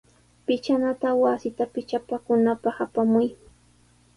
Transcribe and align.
Pichanata 0.45 1.09
wasita 1.21 1.63
pichapakunapaq 1.73 2.77
apamuy. 2.85 3.27